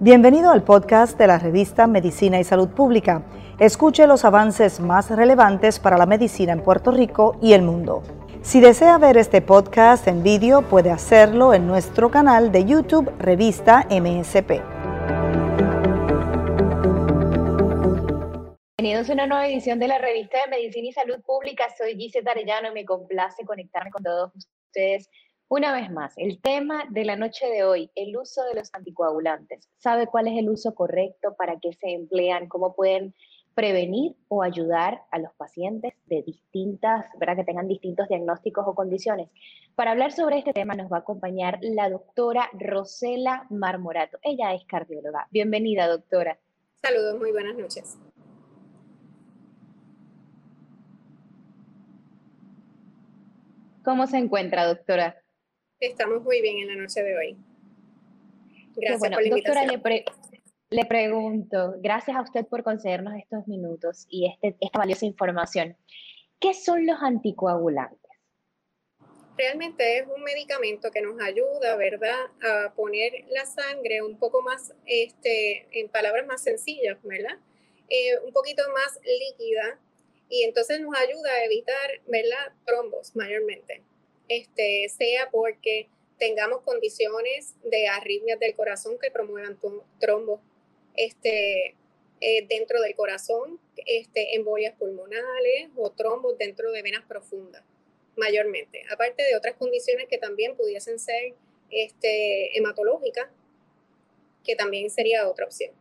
[0.00, 3.24] Bienvenido al podcast de la revista Medicina y Salud Pública.
[3.58, 8.02] Escuche los avances más relevantes para la medicina en Puerto Rico y el mundo.
[8.40, 13.86] Si desea ver este podcast en vídeo, puede hacerlo en nuestro canal de YouTube Revista
[13.90, 14.62] MSP.
[18.78, 21.66] Bienvenidos a una nueva edición de la revista de Medicina y Salud Pública.
[21.76, 24.32] Soy Gisette Arellano y me complace conectarme con todos
[24.68, 25.08] ustedes
[25.50, 29.66] una vez más, el tema de la noche de hoy, el uso de los anticoagulantes.
[29.78, 31.36] ¿Sabe cuál es el uso correcto?
[31.38, 32.48] ¿Para qué se emplean?
[32.48, 33.14] ¿Cómo pueden
[33.54, 37.36] prevenir o ayudar a los pacientes de distintas, ¿verdad?
[37.36, 39.30] que tengan distintos diagnósticos o condiciones?
[39.74, 44.18] Para hablar sobre este tema nos va a acompañar la doctora Rosela Marmorato.
[44.20, 45.28] Ella es cardióloga.
[45.30, 46.38] Bienvenida, doctora.
[46.82, 47.96] Saludos, muy buenas noches.
[53.88, 55.16] ¿Cómo se encuentra, doctora?
[55.80, 57.38] Estamos muy bien en la noche de hoy.
[58.76, 59.66] Gracias por la invitación.
[59.66, 60.04] Doctora,
[60.68, 65.74] le, pregunto, gracias a usted por concedernos estos minutos y este, esta valiosa información.
[66.38, 68.10] ¿Qué son los anticoagulantes?
[69.38, 74.74] Realmente es un medicamento que nos ayuda, ¿verdad?, a poner la sangre un poco más,
[74.84, 77.38] este, en palabras más sencillas, ¿verdad?
[77.88, 79.80] Eh, un poquito más líquida
[80.28, 83.82] y entonces nos ayuda a evitar, ¿verdad?, trombos mayormente
[84.28, 89.58] este, sea porque tengamos condiciones de arritmias del corazón que promuevan
[90.00, 90.40] trombos
[90.94, 91.74] este,
[92.20, 97.62] eh, dentro del corazón, este, embolias pulmonales o trombos dentro de venas profundas,
[98.16, 98.84] mayormente.
[98.90, 101.34] Aparte de otras condiciones que también pudiesen ser
[101.70, 103.28] este, hematológicas,
[104.44, 105.72] que también sería otra opción.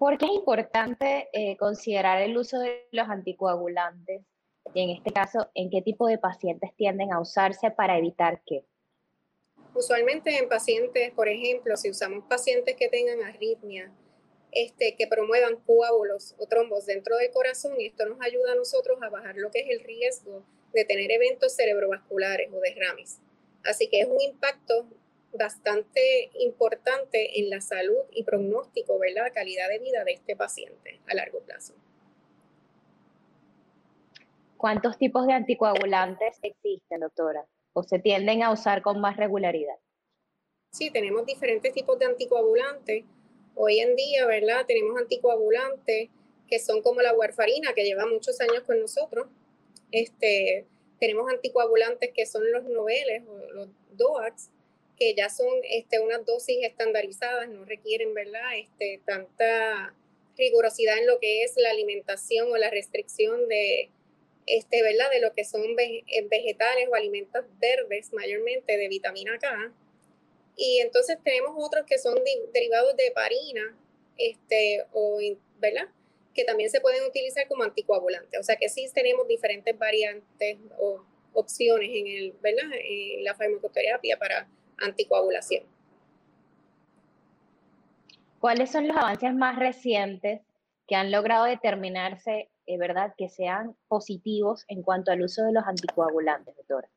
[0.00, 4.22] ¿Por qué es importante eh, considerar el uso de los anticoagulantes
[4.72, 8.64] y en este caso, ¿en qué tipo de pacientes tienden a usarse para evitar qué?
[9.74, 13.92] Usualmente en pacientes, por ejemplo, si usamos pacientes que tengan arritmia,
[14.52, 19.10] este, que promuevan coágulos o trombos dentro del corazón, esto nos ayuda a nosotros a
[19.10, 23.20] bajar lo que es el riesgo de tener eventos cerebrovasculares o derrames.
[23.64, 24.88] Así que es un impacto
[25.32, 29.32] bastante importante en la salud y pronóstico, ¿verdad?
[29.32, 31.74] Calidad de vida de este paciente a largo plazo.
[34.56, 37.46] ¿Cuántos tipos de anticoagulantes existen, doctora?
[37.72, 39.76] ¿O se tienden a usar con más regularidad?
[40.72, 43.04] Sí, tenemos diferentes tipos de anticoagulantes.
[43.54, 44.66] Hoy en día, ¿verdad?
[44.66, 46.10] Tenemos anticoagulantes
[46.46, 49.28] que son como la warfarina, que lleva muchos años con nosotros.
[49.92, 50.66] Este,
[50.98, 54.50] tenemos anticoagulantes que son los noveles o los DOACs,
[55.00, 58.58] que ya son este, unas dosis estandarizadas, no requieren, ¿verdad?
[58.58, 59.94] Este, tanta
[60.36, 63.88] rigurosidad en lo que es la alimentación o la restricción de,
[64.46, 65.10] este, ¿verdad?
[65.10, 69.72] De lo que son eh, vegetales o alimentos verdes, mayormente de vitamina K.
[70.54, 72.18] Y entonces tenemos otros que son
[72.52, 73.74] derivados de heparina,
[74.18, 75.18] este, o,
[75.60, 75.88] ¿verdad?
[76.34, 78.38] Que también se pueden utilizar como anticoagulantes.
[78.38, 81.02] O sea que sí tenemos diferentes variantes o
[81.32, 82.70] opciones en, el, ¿verdad?
[82.74, 84.46] en la farmacoterapia para
[84.80, 85.64] anticoagulación.
[88.40, 90.40] ¿Cuáles son los avances más recientes
[90.86, 96.56] que han logrado determinarse ¿verdad?, que sean positivos en cuanto al uso de los anticoagulantes,
[96.56, 96.88] doctora.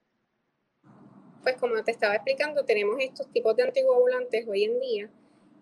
[1.42, 5.10] Pues como te estaba explicando, tenemos estos tipos de anticoagulantes hoy en día,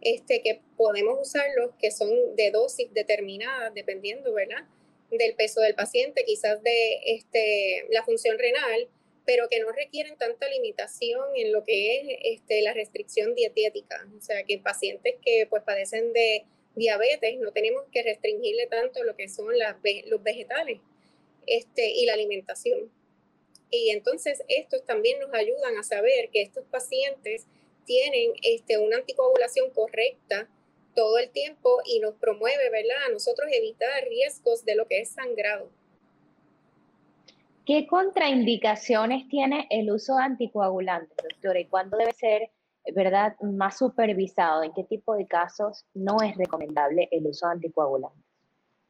[0.02, 4.66] este, que podemos usarlos, que son de dosis determinadas, dependiendo, ¿verdad?,
[5.10, 8.88] del peso del paciente, quizás de este, la función renal,
[9.26, 14.08] pero que no requieren tanta limitación en lo que es este, la restricción dietética.
[14.18, 16.46] O sea, que pacientes que pues padecen de
[16.76, 19.76] diabetes, no tenemos que restringirle tanto lo que son las,
[20.08, 20.80] los vegetales
[21.48, 22.92] este, y la alimentación.
[23.70, 27.46] Y entonces estos también nos ayudan a saber que estos pacientes
[27.86, 30.50] tienen este, una anticoagulación correcta
[30.94, 33.06] todo el tiempo y nos promueve, ¿verdad?
[33.08, 35.70] A nosotros evitar riesgos de lo que es sangrado.
[37.72, 41.58] ¿Qué contraindicaciones tiene el uso de anticoagulantes, doctora?
[41.58, 42.52] ¿Y cuándo debe ser
[42.94, 48.26] ¿verdad?, más supervisado, en qué tipo de casos no es recomendable el uso de anticoagulantes.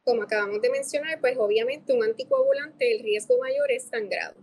[0.02, 4.34] Como acabamos de mencionar, pues obviamente un anticoagulante, el riesgo mayor es sangrado.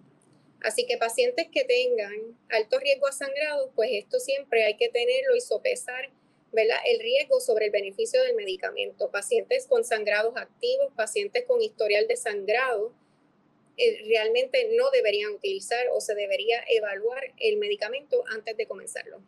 [0.64, 5.36] Así que pacientes que tengan alto riesgo a sangrado, pues esto siempre hay que tenerlo
[5.36, 6.12] y sopesar
[6.54, 6.78] ¿verdad?
[6.88, 9.12] el riesgo sobre el beneficio del medicamento.
[9.12, 12.94] Pacientes con sangrados activos, pacientes con historial de sangrado,
[13.80, 19.22] eh, realmente no deberían utilizar o se debería evaluar el medicamento antes de comenzarlo.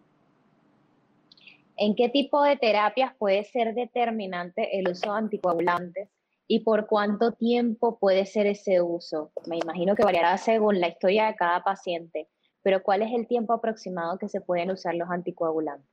[1.78, 6.10] ¿En qué tipo de terapias puede ser determinante el uso de anticoagulantes
[6.54, 9.32] ¿Y por cuánto tiempo puede ser ese uso?
[9.48, 12.28] Me imagino que variará según la historia de cada paciente,
[12.62, 15.90] pero ¿cuál es el tiempo aproximado que se pueden usar los anticoagulantes?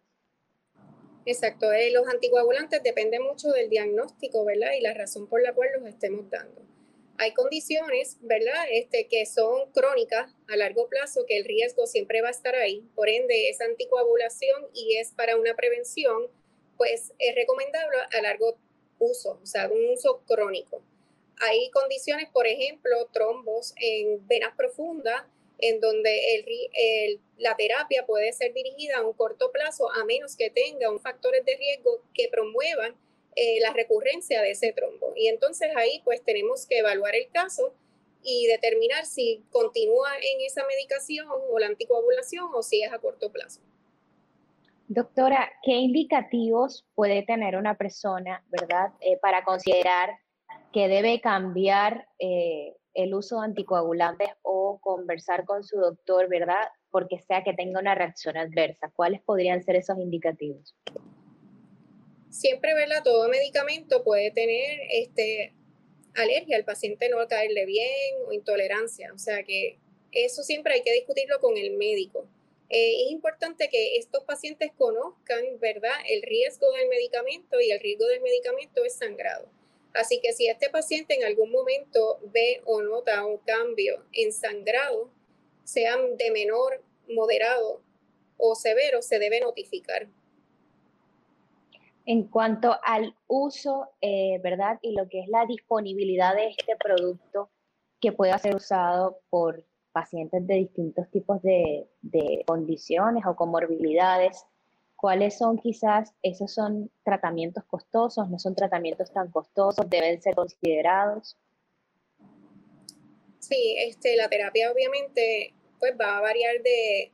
[1.26, 4.72] Exacto, eh, los anticoagulantes dependen mucho del diagnóstico, ¿verdad?
[4.76, 6.60] Y la razón por la cual los estemos dando.
[7.20, 8.66] Hay condiciones, ¿verdad?
[8.70, 12.88] Este, que son crónicas a largo plazo, que el riesgo siempre va a estar ahí.
[12.94, 16.28] Por ende, esa anticoagulación y es para una prevención,
[16.76, 18.56] pues es recomendable a largo
[19.00, 20.80] uso, o sea, un uso crónico.
[21.40, 25.24] Hay condiciones, por ejemplo, trombos en venas profundas,
[25.58, 30.50] en donde el, la terapia puede ser dirigida a un corto plazo, a menos que
[30.50, 32.94] tenga un factores de riesgo que promuevan
[33.40, 35.12] eh, la recurrencia de ese trombo.
[35.14, 37.72] Y entonces ahí pues tenemos que evaluar el caso
[38.20, 43.30] y determinar si continúa en esa medicación o la anticoagulación o si es a corto
[43.30, 43.60] plazo.
[44.88, 50.18] Doctora, ¿qué indicativos puede tener una persona, verdad, eh, para considerar
[50.72, 57.20] que debe cambiar eh, el uso de anticoagulantes o conversar con su doctor, verdad, porque
[57.20, 58.90] sea que tenga una reacción adversa?
[58.96, 60.74] ¿Cuáles podrían ser esos indicativos?
[62.30, 63.02] Siempre, ¿verdad?
[63.02, 65.54] Todo medicamento puede tener este,
[66.14, 69.78] alergia, al paciente no caerle bien o intolerancia, o sea que
[70.12, 72.28] eso siempre hay que discutirlo con el médico
[72.70, 78.06] eh, es importante que estos pacientes conozcan, ¿verdad?, el riesgo del medicamento y el riesgo
[78.06, 79.48] del medicamento es sangrado.
[79.94, 85.10] Así que si este paciente en algún momento ve o nota un cambio en sangrado,
[85.64, 87.82] sean de menor, moderado
[88.36, 90.08] o severo, se debe notificar.
[92.10, 94.78] En cuanto al uso, eh, ¿verdad?
[94.80, 97.50] Y lo que es la disponibilidad de este producto
[98.00, 99.62] que pueda ser usado por
[99.92, 101.86] pacientes de distintos tipos de,
[102.46, 104.46] condiciones o comorbilidades,
[104.96, 111.36] cuáles son quizás, esos son tratamientos costosos, no son tratamientos tan costosos, deben ser considerados.
[113.38, 117.12] Sí, este, la terapia obviamente pues va a variar de,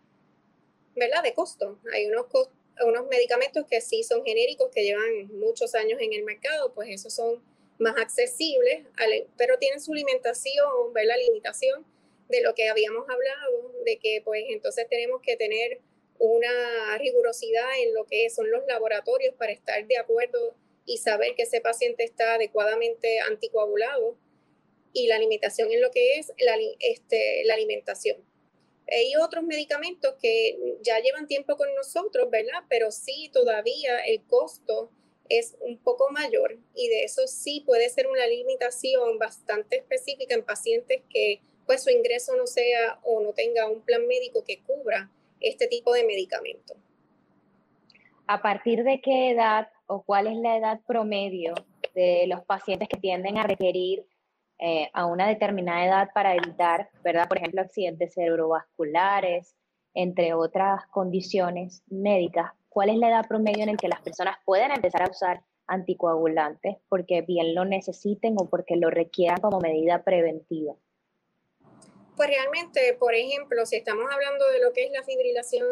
[0.95, 1.25] ¿verdad?
[1.25, 1.81] De costo.
[1.93, 2.27] Hay unos,
[2.83, 7.15] unos medicamentos que sí son genéricos, que llevan muchos años en el mercado, pues esos
[7.15, 7.43] son
[7.79, 8.85] más accesibles,
[9.37, 11.17] pero tienen su limitación, ¿verdad?
[11.27, 11.85] Limitación
[12.29, 15.81] de lo que habíamos hablado, de que pues entonces tenemos que tener
[16.19, 20.55] una rigurosidad en lo que son los laboratorios para estar de acuerdo
[20.87, 24.17] y saber que ese paciente está adecuadamente anticoagulado
[24.93, 28.25] y la limitación en lo que es la, este, la alimentación.
[28.91, 32.65] Hay otros medicamentos que ya llevan tiempo con nosotros, ¿verdad?
[32.69, 34.91] Pero sí todavía el costo
[35.29, 40.45] es un poco mayor y de eso sí puede ser una limitación bastante específica en
[40.45, 45.11] pacientes que pues su ingreso no sea o no tenga un plan médico que cubra
[45.41, 46.75] este tipo de medicamento.
[48.27, 51.55] ¿A partir de qué edad o cuál es la edad promedio
[51.95, 54.07] de los pacientes que tienden a requerir
[54.59, 57.29] eh, a una determinada edad para evitar, ¿verdad?
[57.29, 59.57] Por ejemplo, accidentes cerebrovasculares,
[59.95, 62.53] entre otras condiciones médicas.
[62.69, 66.77] ¿Cuál es la edad promedio en la que las personas pueden empezar a usar anticoagulantes
[66.89, 70.75] porque bien lo necesiten o porque lo requieran como medida preventiva?
[72.17, 75.67] Pues realmente, por ejemplo, si estamos hablando de lo que es la fibrilación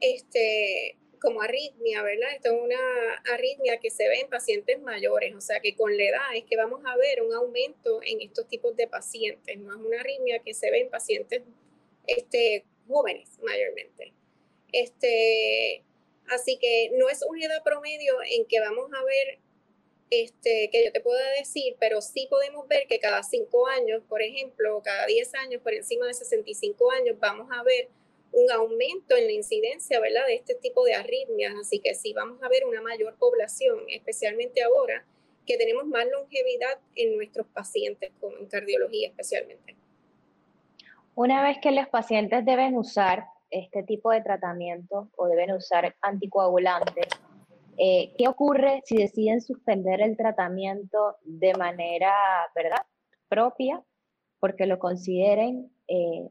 [0.00, 2.34] este, como arritmia, ¿verdad?
[2.34, 6.02] Esto es una arritmia que se ve en pacientes mayores, o sea que con la
[6.02, 9.86] edad es que vamos a ver un aumento en estos tipos de pacientes, no es
[9.86, 11.42] una arritmia que se ve en pacientes
[12.06, 14.12] este, jóvenes mayormente.
[14.72, 15.84] Este,
[16.28, 19.38] así que no es una edad promedio en que vamos a ver
[20.10, 24.20] este, que yo te pueda decir, pero sí podemos ver que cada cinco años, por
[24.20, 27.88] ejemplo, cada 10 años, por encima de 65 años, vamos a ver
[28.32, 31.54] un aumento en la incidencia, ¿verdad?, de este tipo de arritmias.
[31.60, 35.04] Así que sí vamos a ver una mayor población, especialmente ahora
[35.46, 39.76] que tenemos más longevidad en nuestros pacientes, como en cardiología especialmente.
[41.14, 47.06] Una vez que los pacientes deben usar este tipo de tratamiento o deben usar anticoagulantes,
[47.78, 52.12] eh, ¿Qué ocurre si deciden suspender el tratamiento de manera,
[52.54, 52.84] ¿verdad?,
[53.28, 53.82] propia,
[54.40, 55.72] porque lo consideren.
[55.88, 56.28] Eh,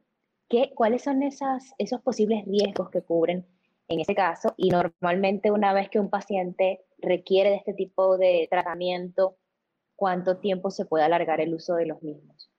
[0.51, 3.48] ¿qué, ¿Cuáles son esos posibles riesgos que cubren
[3.88, 4.53] en ese caso?
[4.58, 9.38] Y normalmente una vez que un paciente requiere de este tipo de tratamiento,
[9.96, 12.51] ¿cuánto tiempo se puede alargar el uso de los mismos?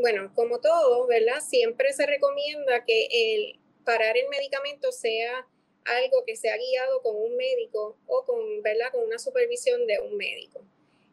[0.00, 1.40] Bueno, como todo, ¿verdad?
[1.40, 5.46] Siempre se recomienda que el parar el medicamento sea
[5.84, 8.90] algo que se ha guiado con un médico o con, ¿verdad?
[8.92, 10.64] con una supervisión de un médico.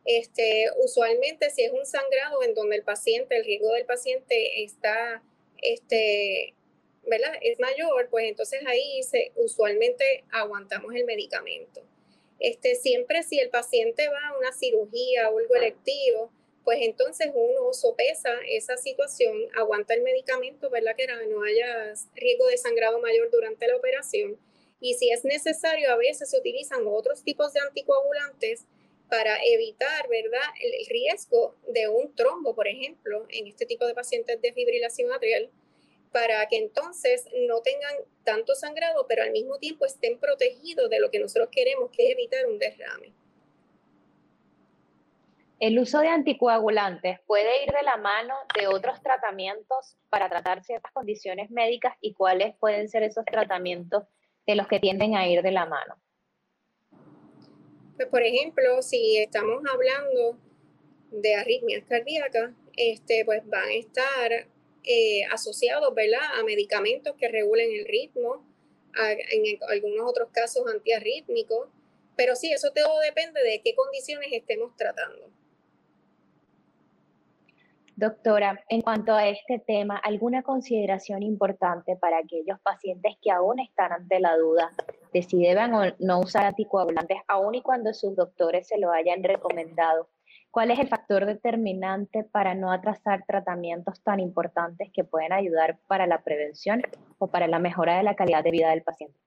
[0.05, 5.23] Este, usualmente si es un sangrado en donde el paciente, el riesgo del paciente está,
[5.61, 6.53] este,
[7.03, 7.33] ¿verdad?
[7.41, 11.81] Es mayor, pues entonces ahí se, usualmente aguantamos el medicamento.
[12.39, 16.31] Este, siempre si el paciente va a una cirugía o algo electivo,
[16.63, 20.95] pues entonces uno sopesa esa situación, aguanta el medicamento, ¿verdad?
[20.95, 24.37] Que no haya riesgo de sangrado mayor durante la operación.
[24.79, 28.65] Y si es necesario, a veces se utilizan otros tipos de anticoagulantes
[29.15, 34.41] para evitar, ¿verdad?, el riesgo de un trombo, por ejemplo, en este tipo de pacientes
[34.41, 35.49] de fibrilación atrial,
[36.11, 37.93] para que entonces no tengan
[38.25, 42.11] tanto sangrado, pero al mismo tiempo estén protegidos de lo que nosotros queremos, que es
[42.11, 43.13] evitar un derrame.
[45.61, 50.91] El uso de anticoagulantes puede ir de la mano de otros tratamientos para tratar ciertas
[50.91, 54.03] condiciones médicas y cuáles pueden ser esos tratamientos
[54.45, 55.95] de los que tienden a ir de la mano.
[57.95, 60.37] Pues, por ejemplo, si estamos hablando
[61.11, 64.31] de arritmias cardíacas, este, pues van a estar
[64.83, 68.43] eh, asociados a medicamentos que regulen el ritmo,
[68.97, 71.67] en algunos otros casos antiarrítmicos,
[72.15, 75.29] pero sí, eso todo depende de qué condiciones estemos tratando.
[77.97, 83.93] Doctora, en cuanto a este tema, ¿alguna consideración importante para aquellos pacientes que aún están
[83.93, 84.71] ante la duda
[85.15, 89.23] de si deben o no usar anticoagulantes, aun y cuando sus doctores se lo hayan
[89.23, 90.09] recomendado?
[90.51, 96.05] ¿Cuál es el factor determinante para no atrasar tratamientos tan importantes que pueden ayudar para
[96.05, 96.81] la prevención
[97.17, 99.17] o para la mejora de la calidad de vida del paciente?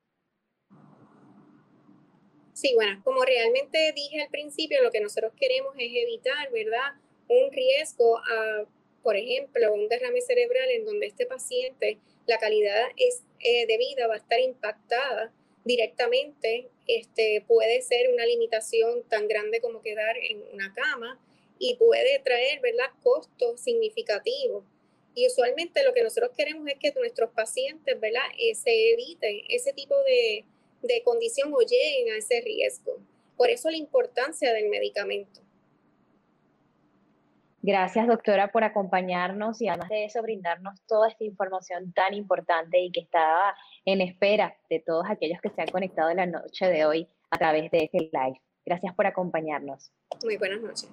[2.52, 7.00] Sí, bueno, como realmente dije al principio, lo que nosotros queremos es evitar, ¿verdad?
[7.28, 8.64] un riesgo a,
[9.02, 14.06] por ejemplo, un derrame cerebral en donde este paciente, la calidad es, eh, de vida
[14.06, 15.32] va a estar impactada
[15.64, 21.20] directamente, este, puede ser una limitación tan grande como quedar en una cama
[21.58, 24.64] y puede traer, ¿verdad?, costos significativos.
[25.14, 29.72] Y usualmente lo que nosotros queremos es que nuestros pacientes, ¿verdad?, eh, se eviten ese
[29.72, 30.44] tipo de,
[30.82, 32.98] de condición o lleguen a ese riesgo.
[33.36, 35.40] Por eso la importancia del medicamento.
[37.68, 42.90] Gracias, doctora, por acompañarnos y además de eso brindarnos toda esta información tan importante y
[42.90, 46.86] que estaba en espera de todos aquellos que se han conectado en la noche de
[46.86, 48.40] hoy a través de este live.
[48.64, 49.92] Gracias por acompañarnos.
[50.24, 50.90] Muy buenas noches.